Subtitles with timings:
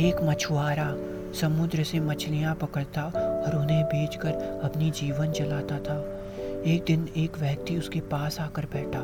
[0.00, 0.94] एक मछुआरा
[1.40, 3.02] समुद्र से मछलियाँ पकड़ता
[3.46, 5.96] और उन्हें बेचकर अपनी जीवन चलाता था।
[6.66, 9.00] एक दिन एक व्यक्ति उसके पास आकर बैठा।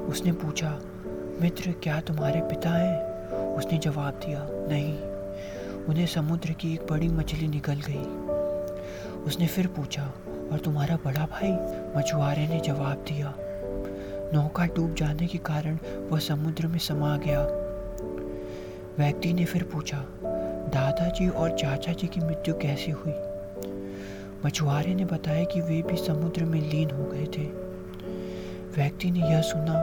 [0.00, 0.80] उसने पूछा,
[1.40, 3.02] मित्र, क्या तुम्हारे पिता हैं?
[3.54, 4.98] उसने जवाब दिया, नहीं।
[5.84, 8.04] उन्हें समुद्र की एक बड़ी मछली निकल गई।
[9.22, 10.12] उसने फिर पूछा,
[10.52, 11.52] और तुम्हारा बड़ा भाई?
[11.96, 13.34] मछुआरे ने जवाब दिया,
[14.34, 15.78] नौका डूब जाने के कारण
[16.08, 17.67] वह समुद्र में समा गया।
[18.98, 20.04] व्यक्ति ने फिर पूछा,
[20.74, 23.12] दादाजी और चाचा जी की मृत्यु कैसे हुई?
[24.46, 27.44] मछुआरे ने बताया कि वे भी समुद्र में लीन हो गए थे।
[28.76, 29.80] व्यक्ति ने यह सुना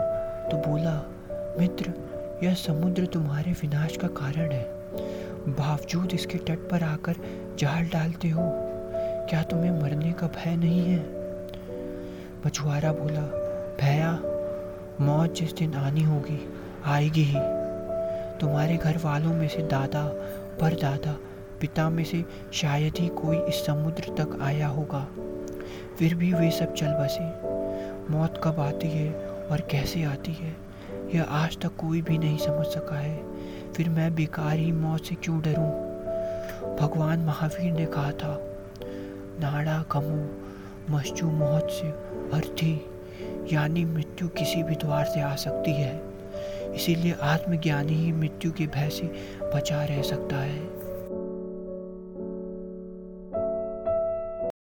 [0.51, 0.93] तो बोला,
[1.59, 1.93] मित्र,
[2.43, 4.63] यह समुद्र तुम्हारे विनाश का कारण है।
[5.47, 7.15] बावजूद इसके तट पर आकर
[7.59, 8.51] जाल डालते हो,
[9.29, 10.99] क्या तुम्हें मरने का भय नहीं है?
[12.47, 13.21] मछुआरा बोला,
[13.81, 14.19] भैया,
[15.01, 16.53] मौत जिस दिन आनी होगी,
[16.85, 17.65] आएगी ही।
[18.41, 20.05] तुम्हारे घर वालों में से दादा,
[20.61, 21.17] परदादा,
[21.61, 25.07] पिता में से शायद ही कोई इस समुद्र तक आया होगा।
[25.99, 27.23] फिर भी वे सब चल बसे।
[28.11, 29.13] मौत कब आती है
[29.51, 30.55] और कैसे आती है,
[31.15, 33.23] यह आज तक कोई भी नहीं समझ सका है।
[33.73, 35.69] फिर मैं बेकार ही मौत से क्यों डरूं?
[36.77, 38.57] भगवान महावीर ने कहा था,
[39.39, 40.41] नाड़ा कमो
[40.89, 41.87] मस्जू, मौत से
[42.37, 42.85] अर्थी,
[43.53, 46.14] यानी मृत्यु किसी भी द्वार से आ सकती है।
[46.75, 49.07] इसीलिए आत्मज्ञानी ही मृत्यु के भय से
[49.55, 50.74] बचा रह सकता है।